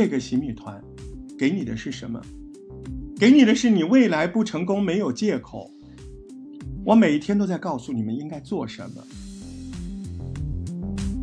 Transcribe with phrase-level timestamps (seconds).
[0.00, 0.80] 这个洗米团
[1.36, 2.22] 给你的是什么？
[3.18, 5.68] 给你的是你未来不成功没有借口。
[6.84, 9.02] 我每一天都在告诉你们应该做什么。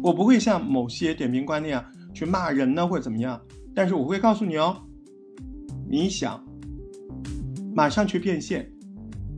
[0.04, 3.42] 我不会像某些点评官那样去骂人呢，或者怎么样。
[3.74, 4.76] 但是我会告诉你哦，
[5.90, 6.46] 你想
[7.74, 8.70] 马上去变现，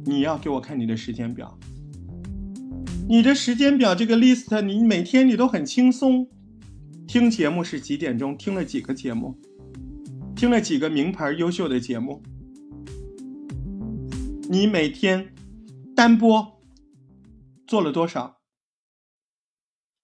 [0.03, 1.55] 你要给我看你的时间表。
[3.07, 6.27] 你的时间表这个 list，你每天你都很轻松。
[7.07, 8.37] 听节目是几点钟？
[8.37, 9.39] 听了几个节目？
[10.35, 12.21] 听了几个名牌优秀的节目？
[14.49, 15.33] 你每天
[15.95, 16.61] 单播
[17.65, 18.41] 做了多少？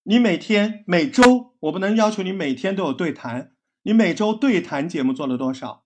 [0.04, 3.54] 你每天每周，我不能要求你每天都有对谈。
[3.82, 5.84] 你每周对谈节目做了多少？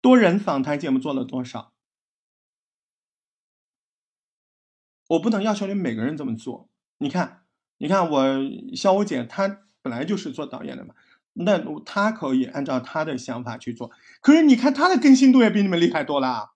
[0.00, 1.74] 多人访谈节目做了多少？
[5.08, 6.70] 我不能要求你每个人这么做。
[6.96, 7.44] 你看，
[7.76, 8.38] 你看我
[8.74, 10.94] 肖武姐，她本来就是做导演的嘛，
[11.32, 13.90] 那他可以按照他的想法去做。
[14.20, 16.52] 可是你看他的更新度也比你们厉害多了，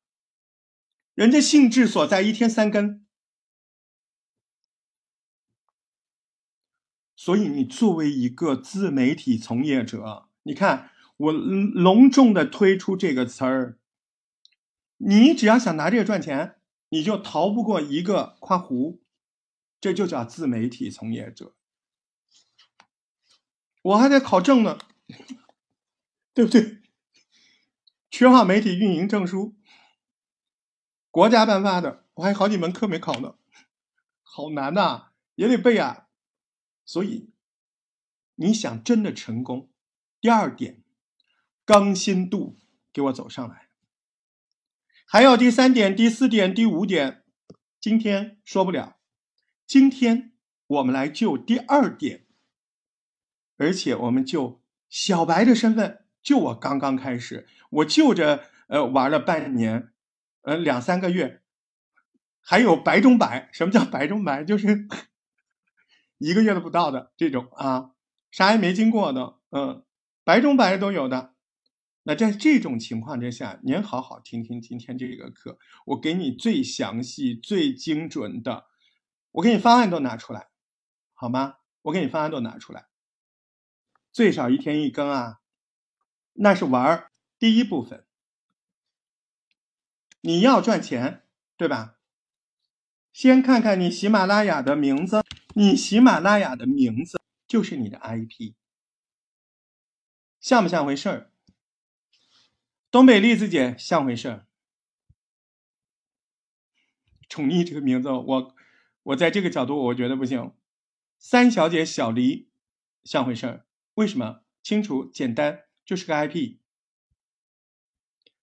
[1.14, 3.04] 人家兴致所在，一天三更。
[7.16, 13.78] 所以你作为一个自媒体从业者，你看我隆重的推出这个词儿，
[14.98, 16.56] 你只要想拿这个赚钱。
[16.90, 19.00] 你就逃不过一个夸胡，
[19.80, 21.56] 这就叫自媒体从业者。
[23.84, 24.78] 我还得考证呢，
[26.32, 26.80] 对不对？
[28.10, 29.54] 缺乏媒体运营证书，
[31.10, 33.34] 国家颁发的，我还有好几门课没考呢，
[34.22, 36.08] 好难呐，也得背啊。
[36.86, 37.30] 所以，
[38.36, 39.70] 你想真的成功，
[40.18, 40.82] 第二点，
[41.66, 42.56] 更新度
[42.90, 43.68] 给我走上来。
[45.06, 47.22] 还有第三点、第四点、第五点，
[47.78, 48.96] 今天说不了。
[49.66, 50.32] 今天
[50.66, 52.26] 我们来就第二点，
[53.56, 59.92] 而且我们就小白的身份，就我刚刚开始，我就着呃玩了半年，
[60.42, 61.42] 呃两三个月，
[62.40, 63.48] 还有白中白。
[63.54, 64.44] 什么叫白中白？
[64.44, 64.86] 就是
[66.18, 67.92] 一个月都不到的这种啊，
[68.30, 69.84] 啥也没经过的，嗯，
[70.24, 71.34] 白中白都有的。
[72.06, 78.66] 那在这种情况之下，您好好听听今天这个课，我给你最详细、最精准的，
[79.32, 80.48] 我给你方案都拿出来，
[81.14, 81.56] 好吗？
[81.82, 82.86] 我给你方案都拿出来，
[84.14, 85.40] 最少一天一更啊，
[86.34, 88.06] 那是玩儿第一部分。
[90.20, 91.24] 你要赚钱，
[91.56, 91.98] 对吧？
[93.12, 95.24] 先看看你喜马拉雅的名字，
[95.56, 98.54] 你喜马拉雅的名字就是你的 IP，
[100.38, 101.32] 像不像回事儿？
[102.92, 104.46] 东北栗子姐像回事儿，
[107.28, 108.54] 宠溺这个名字，我
[109.02, 110.54] 我在这个角度我觉得不行。
[111.18, 112.48] 三小姐小黎
[113.02, 114.42] 像回事儿，为什么？
[114.62, 116.58] 清楚简单，就是个 IP。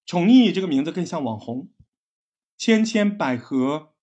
[0.06, 1.72] 宠溺这个名字更像网红，
[2.58, 3.96] 千千百合，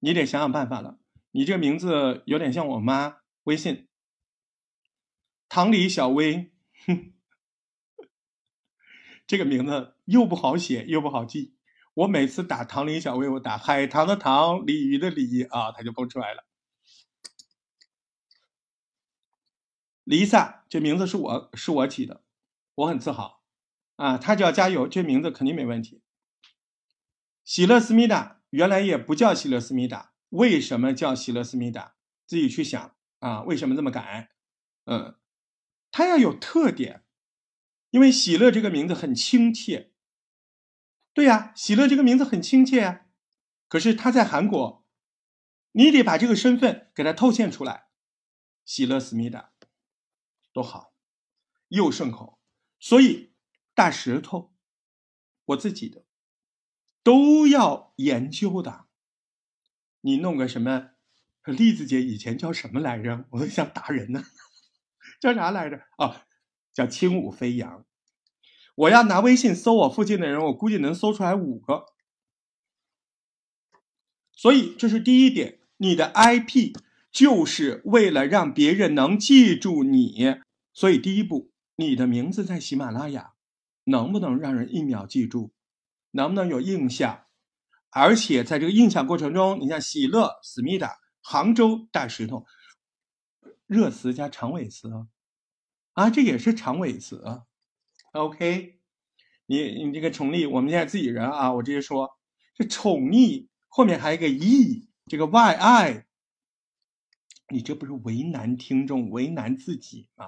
[0.00, 0.98] 你得想想办法了。
[1.30, 3.86] 你这个名字有点像我妈微信，
[5.48, 6.52] 唐李小薇，
[6.86, 7.12] 哼。
[9.26, 11.56] 这个名字又不好写又不好记，
[11.94, 16.45] 我每次打唐李小薇，我打海棠的棠，鲤鱼的鲤啊，它就蹦出来了。
[20.06, 22.22] Lisa 这名字是我是我起的，
[22.76, 23.42] 我很自豪
[23.96, 26.00] 啊，他叫加油，这名字肯定没问题。
[27.44, 31.96] 喜乐思密达原来也不叫喜乐思密达，为什么叫喜乐思密达？
[32.26, 34.30] 自己去想啊，为什么这么改？
[34.84, 35.16] 嗯，
[35.90, 37.02] 它要有特点。
[37.90, 39.92] 因为喜乐这个名字很亲切，
[41.14, 43.06] 对呀，喜乐这个名字很亲切啊。
[43.68, 44.84] 可是他在韩国，
[45.72, 47.86] 你得把这个身份给他透现出来。
[48.66, 49.52] 喜乐思密达，
[50.56, 50.94] 多好，
[51.68, 52.40] 又顺口。
[52.80, 53.34] 所以
[53.74, 54.54] 大石头，
[55.44, 56.06] 我自己的
[57.02, 58.86] 都要研究的。
[60.00, 60.92] 你弄个什么？
[61.44, 63.26] 栗子姐以前叫什么来着？
[63.32, 64.24] 我都想打人呢，
[65.20, 65.76] 叫啥来着？
[65.98, 66.22] 哦。
[66.72, 67.86] 叫轻舞飞扬，
[68.74, 71.86] 我要拿微信搜我附近的人，我估计能搜出来五个。
[74.32, 76.76] 所以这是第一点，你的 IP
[77.10, 80.36] 就是为了让别人能记住你。
[80.76, 83.32] 所以第一步，你的名字在喜马拉雅
[83.84, 85.54] 能不能让人一秒记住，
[86.10, 87.24] 能不能有印象？
[87.88, 92.44] 而且在这个印象过程中，你像喜乐、思密达、杭州大石头，
[93.66, 94.92] 热词加长尾词。
[94.92, 95.08] 啊，
[95.94, 97.44] 啊这也是长尾词啊
[98.12, 98.78] ，OK，
[99.46, 102.18] 你你这个宠溺，我们现在自己人啊，我直接说，
[102.54, 106.04] 这宠溺后面还有一个 e，这个 yi，
[107.48, 110.26] 你这不是为难听众，为难自己吗？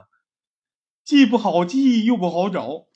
[1.08, 2.86] 既不好记又不好找。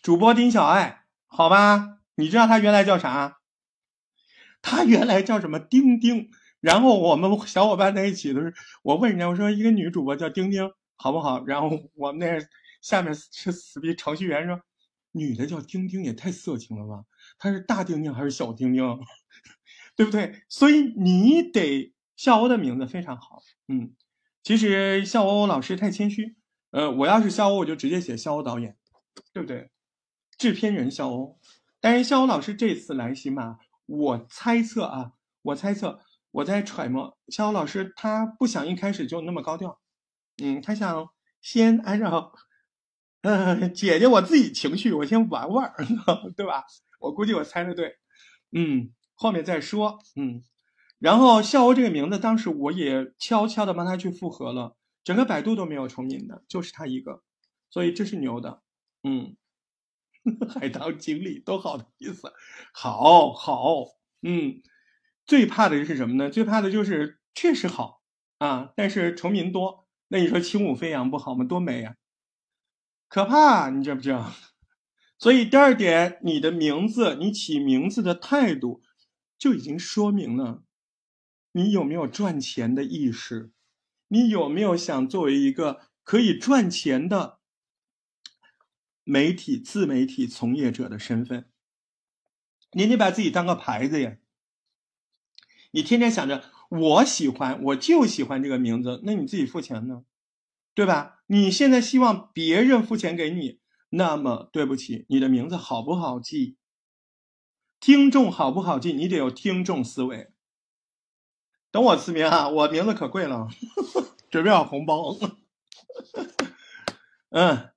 [0.00, 1.98] 主播丁小爱，好吧？
[2.14, 3.36] 你知道他原来叫啥？
[4.62, 5.60] 他原来叫什么？
[5.60, 6.30] 丁丁。
[6.58, 8.52] 然后我们小伙伴在一起的时候，
[8.82, 11.44] 我问人家，我说一个女主播叫丁丁，好不好？
[11.44, 12.42] 然后我们那
[12.80, 14.62] 下面是死逼程序员说，
[15.12, 17.04] 女的叫丁丁也太色情了吧？
[17.38, 18.98] 她是大丁丁还是小丁丁？
[19.96, 20.44] 对不对？
[20.48, 23.42] 所以你得笑欧的名字非常好。
[23.68, 23.94] 嗯，
[24.42, 26.36] 其实笑欧老师太谦虚。
[26.76, 28.76] 呃，我要是肖欧，我就直接写肖欧导演，
[29.32, 29.70] 对不对？
[30.36, 31.38] 制片人肖欧。
[31.80, 33.56] 但是肖欧老师这次来喜马，
[33.86, 36.00] 我猜测啊，我猜测。
[36.32, 39.80] 我在揣摩，肖欧老师他不想一开始就那么高调，
[40.42, 41.08] 嗯，他想
[41.40, 42.34] 先按照，
[43.22, 45.72] 嗯，姐姐我自己情绪，我先玩玩，
[46.36, 46.66] 对吧？
[47.00, 47.96] 我估计我猜的对，
[48.52, 50.42] 嗯，后面再说，嗯，
[50.98, 54.76] 然后笑欧这个名字，当时我也悄悄的帮他去复合了，
[55.06, 57.22] 整个百度都没有重名的，就是他一个，
[57.70, 58.60] 所以这是牛的，
[59.04, 59.36] 嗯，
[60.52, 62.32] 海棠经理多好的意思，
[62.74, 63.84] 好好，
[64.22, 64.62] 嗯。
[65.24, 66.30] 最怕的是什么呢？
[66.30, 68.02] 最怕的就是确实好
[68.38, 69.88] 啊，但是重名多。
[70.08, 71.44] 那你说轻舞飞扬不好吗？
[71.44, 71.96] 多美呀！
[73.08, 74.32] 可怕，你知不知道？
[75.18, 78.82] 所以第二点，你的名字，你起名字的态度，
[79.38, 80.62] 就已经说明了
[81.50, 83.50] 你有没有赚钱的意识，
[84.08, 87.40] 你有没有想作为一个可以赚钱的
[89.04, 91.48] 媒体自媒体从业者的身份。
[92.72, 94.16] 你得把自己当个牌子呀。
[95.70, 100.04] 你天天想着我喜欢，我就喜欢这个名字，那你自己付钱呢，
[100.74, 101.22] 对吧？
[101.26, 103.60] 你现在希望别人付钱给你，
[103.90, 106.56] 那么对不起，你的名字好不好记？
[107.78, 108.92] 听众好不好记？
[108.92, 110.32] 你得有听众思维。
[111.76, 113.48] 等我辞名啊，我名字可贵了，
[114.32, 115.14] 准备好红包。
[117.28, 117.68] 嗯，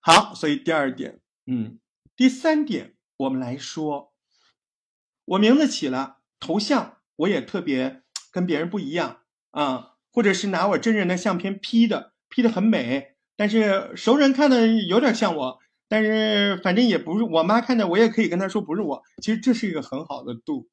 [0.00, 1.78] 好，所以第二点，嗯，
[2.16, 4.14] 第三点，我们来说，
[5.26, 6.96] 我名字起了，头像。
[7.16, 8.00] 我也特别
[8.30, 9.18] 跟别人不一样
[9.50, 15.58] 啊，或者是拿我真人的相片 P 的，P 的很美，但是熟人看的有点像我，
[15.88, 19.02] 但是反正也不是我妈看的，我也可以跟她说不是我。
[19.22, 20.70] 其实这是一个很好的度，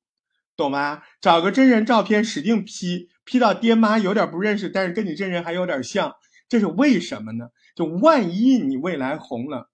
[0.60, 1.02] 懂吗？
[1.22, 6.16] 找个真人照片使劲 P，P 到爹妈有点不认识，但是跟你真人还有点像，
[6.50, 7.48] 这是为什么呢？
[7.76, 9.70] 就万一你未来红了，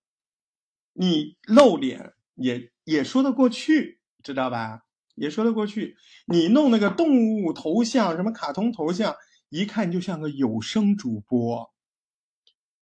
[0.93, 4.81] 你露脸也也说得过去，知道吧？
[5.15, 5.95] 也说得过去，
[6.27, 9.15] 你弄那个动物头像，什么卡通头像，
[9.49, 11.73] 一看就像个有声主播。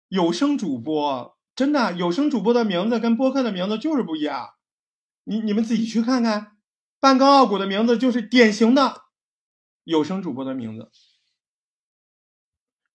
[0.10, 4.50] 有声主播真的，有声主播的名字跟播客的名字就是不一样。
[5.24, 6.55] 你你们自己去看看，
[7.00, 9.04] 半高傲骨的名字就是典型的
[9.84, 10.92] 有声主播的名字。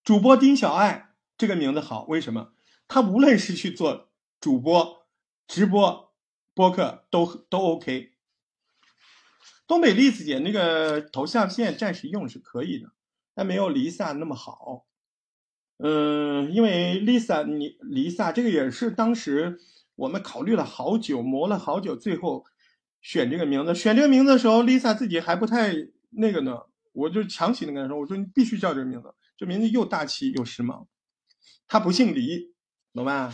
[0.03, 2.53] 主播丁小爱这个名字好，为什么？
[2.87, 5.05] 他无论是去做主播、
[5.47, 6.13] 直播、
[6.53, 8.11] 播客都都 OK。
[9.65, 12.91] 东北栗子姐那个头像现在暂时用是可以的，
[13.33, 14.85] 但没有 Lisa 那么好。
[15.77, 19.59] 嗯，因为 Lisa 你 Lisa 这个也是当时
[19.95, 22.45] 我们考虑了好久，磨了好久，最后
[23.01, 23.75] 选这个名字。
[23.75, 25.73] 选这个名字的时候，Lisa 自己还不太
[26.11, 26.57] 那个呢，
[26.93, 30.87] 我就强行的跟她说：“我说你必须叫这个名字，这名字又大气又时髦。”
[31.67, 32.53] 他不姓李，
[32.93, 33.33] 懂吧？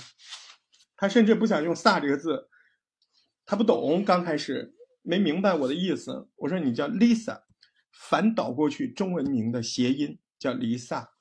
[0.96, 2.50] 他甚至不想用“萨”这个字，
[3.46, 4.74] 他不懂，刚开始。
[5.02, 7.44] 没明白我的意思，我说你叫 Lisa，
[7.94, 11.12] 反倒过去中文名的谐音叫黎萨，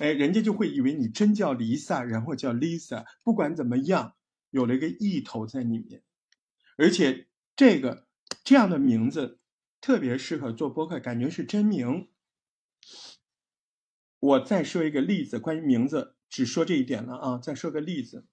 [0.00, 3.04] 哎，人家就会以为你真叫黎萨，然后叫 Lisa。
[3.22, 4.16] 不管怎么样，
[4.50, 6.02] 有了一个意头在里面，
[6.76, 8.06] 而且这个
[8.42, 9.40] 这样的名字
[9.80, 12.08] 特别适合做播客，感觉是真名。
[14.18, 17.38] 我再说一个例子，关于名字，只说这一点了啊。
[17.38, 18.26] 再说个例子，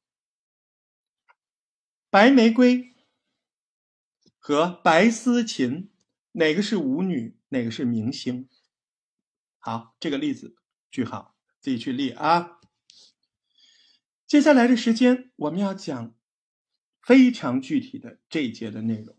[2.10, 2.90] 白玫瑰。
[4.44, 5.92] 和白思琴，
[6.32, 8.50] 哪个是舞女，哪个是明星？
[9.60, 10.56] 好，这个例子
[10.90, 12.60] 句号，自己去列啊。
[14.26, 16.16] 接下来的时间，我们要讲
[17.02, 19.16] 非常具体的这一节的内容，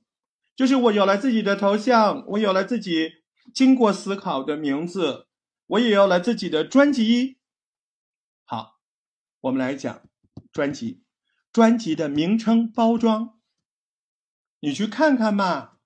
[0.55, 5.27] 就是我有了自己的头像，我有了自己经过思考的名字，
[5.67, 7.39] 我也有了自己的专辑。
[8.45, 8.81] 好，
[9.41, 10.03] 我们来讲
[10.53, 11.03] 专辑，
[11.53, 13.41] 专辑的名称、包装。
[14.61, 15.79] 你去看看嘛，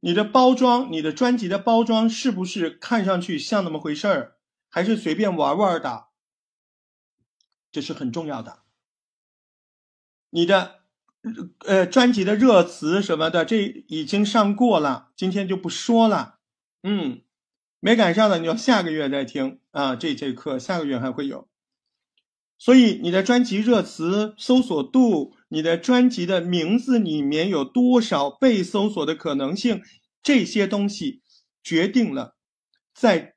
[0.00, 4.38] 你的包装，你的专辑的包装是不是看上去像那么回事儿，
[4.70, 6.08] 还是随便玩玩的？
[7.70, 8.62] 这是很重要的。
[10.30, 10.83] 你的
[11.66, 16.38] 呃专辑的热词什么的，这已经上过了，今天就不说了。
[16.82, 17.22] 嗯，
[17.80, 21.48] 没赶上的你要下个月再听啊，这节课下个月还会有。
[22.58, 29.82] 所以你的专辑热词搜索度，你的专辑的名字里面有多少被搜索的可能性，
[30.22, 31.22] 这些东西
[31.62, 32.36] 决定了
[32.94, 33.34] 在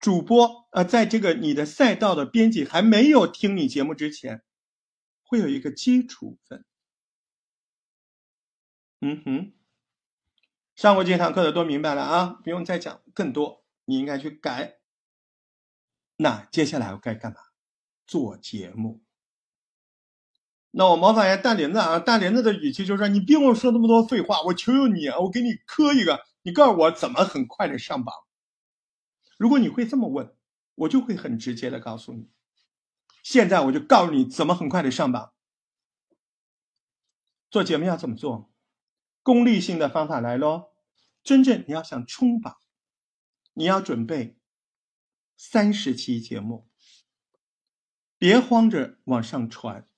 [0.00, 4.42] 主播呃，在这个你的赛道的编辑还没有听你节目之前，
[5.22, 6.64] 会有一个基础分。
[9.00, 9.52] 嗯哼，
[10.74, 14.78] 上过这堂课的都明白了啊，不用再讲更多，你应该去改。
[16.16, 17.38] 那接下来我该干嘛？
[18.06, 19.02] 做节目，
[20.70, 28.14] 那我模仿一下大林子啊，大林子的语气就是：“你别跟我说那么多废话，我求求你，我给你磕一个，你告诉我怎么很快的上榜。”
[29.36, 30.34] 如果你会这么问，
[30.76, 32.30] 我就会很直接的告诉你。
[33.22, 35.32] 现在我就告诉你怎么很快的上榜。
[37.50, 38.50] 做节目要怎么做？
[39.26, 40.70] 功利性的方法来喽。
[41.24, 42.58] 真正你要想冲榜，
[43.54, 44.38] 你要准备
[45.36, 46.70] 三十期节目。
[48.18, 49.88] 别慌着往上传，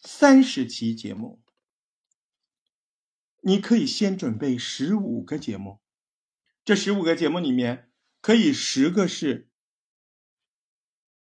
[0.00, 1.42] 三十期节目，
[3.42, 5.82] 你可以先准备十五个节目，
[6.64, 7.92] 这十五个节目里面，
[8.22, 9.50] 可以十个是，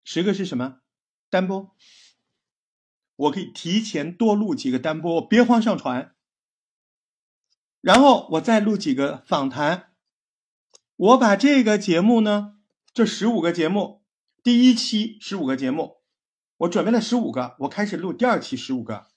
[0.03, 0.81] 十个是什么？
[1.29, 1.75] 单播，
[3.15, 6.15] 我可以提前多录几个单播，别慌上传，
[7.83, 9.93] 然后我再录几个访谈，
[10.95, 12.57] 我把这个节目呢，
[12.93, 14.05] 这十五个节目。
[14.41, 15.97] 第一期十五个节目，
[16.59, 19.07] 我准备了十五个，我开始录第二期十五个，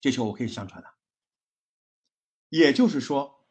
[0.00, 0.96] 这时候我可以上传了。
[2.48, 3.46] 也就是说，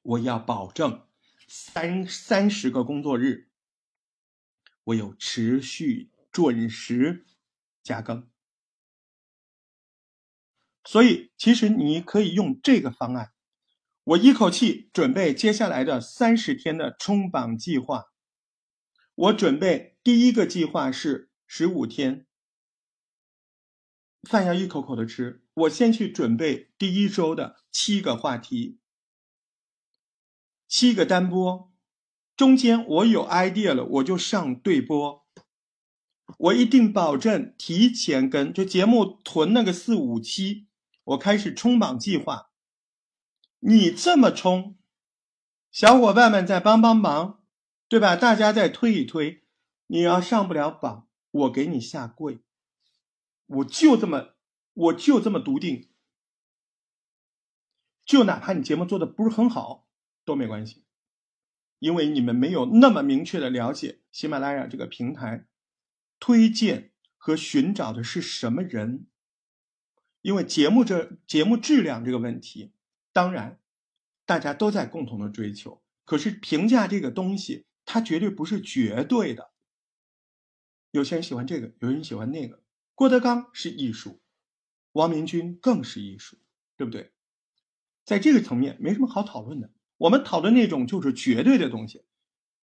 [0.00, 1.06] 我要保证
[1.46, 3.50] 三三十个工作日，
[4.84, 7.26] 我有持续准时
[7.82, 8.26] 加更。
[10.86, 13.32] 所以，其实你可以用这个方案，
[14.04, 18.04] 我一口气准备接下来的三十天的冲榜计划。
[19.16, 22.26] 我准备第一个计划是十五天，
[24.22, 25.42] 饭要一口口的吃。
[25.54, 28.78] 我先去准备第一周的七个话题，
[30.68, 31.72] 七个单播，
[32.36, 35.26] 中间我有 idea 了，我就上对播。
[36.38, 40.65] 我一定保证提前跟，就节目囤那个四五期，
[41.06, 42.50] 我开始冲榜计划。
[43.58, 44.76] 你这么冲，
[45.72, 47.42] 小伙伴们再帮帮忙。
[47.88, 48.16] 对吧？
[48.16, 49.44] 大家再推一推，
[49.86, 52.40] 你要上不了榜，我给你下跪。
[53.46, 54.34] 我就这么，
[54.72, 55.88] 我就这么笃定。
[58.04, 59.86] 就哪怕你节目做的不是很好，
[60.24, 60.84] 都没关系，
[61.78, 65.46] 因为你们没有那么明确的了解喜马拉雅这个平台
[66.18, 69.06] 推荐和寻找的是什么人。
[70.26, 72.72] 因为节目这节目质量这个问题，
[73.12, 73.60] 当然
[74.24, 77.64] 大家都在共同的追求，可是评价这个东西。
[77.84, 79.50] 它绝对不是绝对的，
[80.90, 82.60] 有些人喜欢这个，有人喜欢那个。
[82.96, 84.20] 郭德纲是艺术，
[84.90, 86.36] 王明军更是艺术，
[86.76, 87.12] 对不对？
[88.04, 89.70] 在这个层面没什么好讨论的。
[89.98, 92.04] 我们讨论那种就是绝对的东西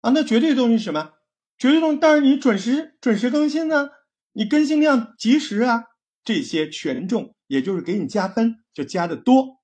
[0.00, 1.12] 啊，那绝对的东西是什么？
[1.58, 3.90] 绝对东西当然你准时准时更新呢，
[4.32, 5.84] 你更新量及时啊，
[6.24, 9.60] 这些权重也就是给你加分就加的多。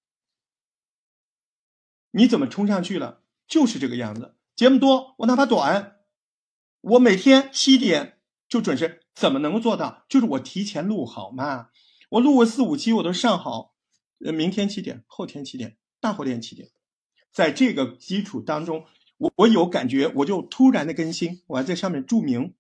[2.11, 3.23] 你怎么冲上去了？
[3.47, 4.37] 就是这个样子。
[4.55, 5.99] 节目多，我哪怕短，
[6.81, 10.07] 我每天七点就准时，怎么能够做到？
[10.09, 11.69] 就是我提前录好嘛，
[12.09, 13.75] 我录个四五期我都上好，
[14.25, 16.71] 呃，明天七点，后天七点，大后天七点，
[17.31, 18.87] 在这个基础当中，
[19.19, 22.55] 我我有感觉，我就突然的更新，我还在上面注明，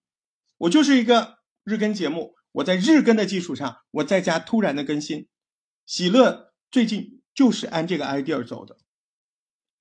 [0.59, 5.29] 我就是一个日更节目，我在日更的基础上，我在加突然的更新。
[5.85, 8.79] 喜乐最近就是按这个 idea 走的，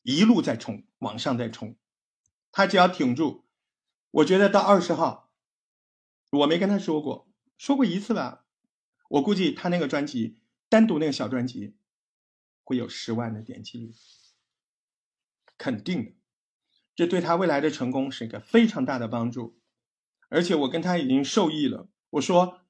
[0.02, 1.78] 一路在冲，往上在冲。
[2.52, 3.46] 他只要挺住，
[4.12, 5.32] 我觉得到二十号，
[6.32, 8.46] 我没跟他说过，说过一次吧。
[9.08, 11.78] 我估计他那个专辑，单独那个小专辑，
[12.66, 13.94] 会有十万的点击率，
[15.58, 16.12] 肯定的。
[16.94, 19.58] 这对他未来的成功是一个非常大的帮助。
[20.28, 21.88] 而且我跟他已经受益了。
[22.10, 22.65] 我说，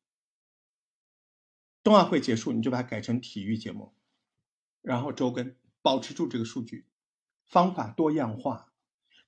[1.85, 3.93] 冬奥会结束你就把它改成体育节目，
[4.81, 6.87] 然后周更，保持住这个数据，
[7.45, 8.73] 方法多样化。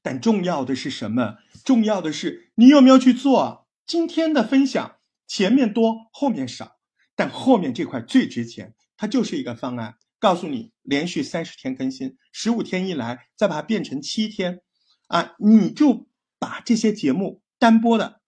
[0.01, 1.37] 但重要的是什么？
[1.63, 3.67] 重要的是你有没有去做？
[3.85, 4.97] 今天的分享
[5.27, 6.79] 前面多，后面少，
[7.15, 8.73] 但后面这块最值钱。
[8.97, 14.63] 它就是一个方案，告诉你连续三十天更新，十五天一来，再把它变成七天，
[15.05, 16.07] 啊，你就
[16.39, 18.21] 把这些节目单播的、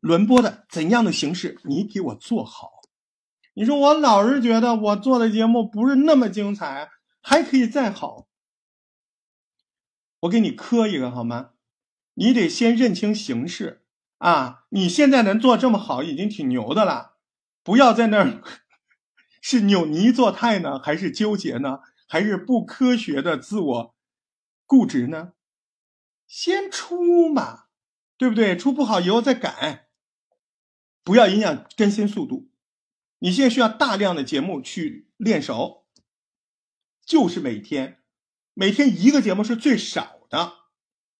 [0.00, 2.77] 轮播的怎样的形式，你给我做好。
[3.58, 8.28] 你说我老是觉得我做的节目不是那么精彩，还可以再好。
[10.20, 11.50] 我给你磕一个好吗？
[12.14, 13.82] 你得先认清形势
[14.18, 17.16] 啊，你现在能做这么好，已经挺牛的了。
[17.64, 18.40] 不要在那儿
[19.42, 23.94] 是扭捏作态呢，还是纠结呢，还是不科学的自我
[24.66, 25.32] 固执呢？
[26.28, 27.64] 先出嘛，
[28.16, 28.56] 对不对？
[28.56, 29.88] 出不好以后再改，
[31.02, 32.47] 不要影响更新速度。
[33.20, 35.86] 你现在需要大量的节目去练熟，
[37.04, 38.02] 就是每天，
[38.54, 40.52] 每天一个节目是最少的，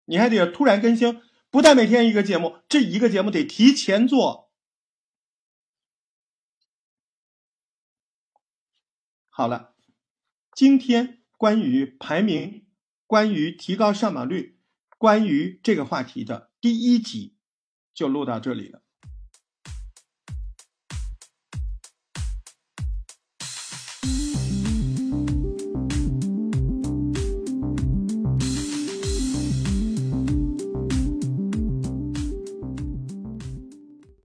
[0.04, 1.20] 你还得突然更新。
[1.50, 4.52] 不但每天一个节目，这一个节目得提前做。
[9.30, 9.74] 好了，
[10.54, 12.66] 今天关于排名、
[13.06, 14.60] 关于提高上榜率、
[14.98, 17.38] 关于这个话题的第一集
[17.94, 18.82] 就录到这里了。